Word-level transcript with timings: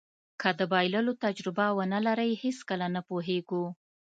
که 0.41 0.49
د 0.59 0.61
بایللو 0.71 1.13
تجربه 1.23 1.65
ونلرئ 1.77 2.31
هېڅکله 2.43 2.85
نه 2.95 3.01
پوهېږو. 3.07 3.63